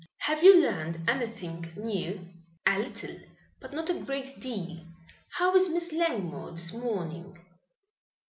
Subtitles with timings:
[0.21, 2.27] "Have you learned anything new?"
[2.65, 3.19] "A little
[3.59, 4.77] but not a great deal.
[5.33, 7.37] How is Miss Langmore this morning?"